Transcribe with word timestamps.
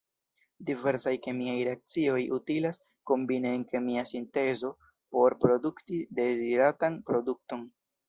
Diversaj 0.69 1.11
kemiaj 1.25 1.57
reakcioj 1.67 2.17
utilas 2.39 2.81
kombine 3.11 3.53
en 3.59 3.67
kemia 3.75 4.07
sintezo 4.15 4.75
por 5.13 5.39
produkti 5.47 6.05
deziratan 6.25 7.03
produkton. 7.13 7.67